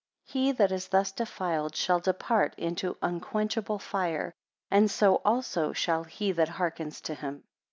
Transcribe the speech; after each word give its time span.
3 0.29 0.41
He 0.45 0.51
that 0.53 0.71
is 0.71 0.87
thus 0.87 1.11
defiled, 1.11 1.75
shall 1.75 1.99
depart 1.99 2.55
into 2.57 2.97
unquenchable 3.03 3.77
fire, 3.77 4.33
and 4.71 4.89
so 4.89 5.17
also 5.23 5.73
shall 5.73 6.05
he 6.05 6.31
that 6.31 6.49
hearkens 6.49 7.01
to 7.01 7.13
him. 7.13 7.43